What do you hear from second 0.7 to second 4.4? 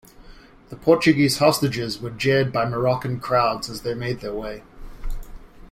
Portuguese hostages were jeered by Moroccan crowds as they made their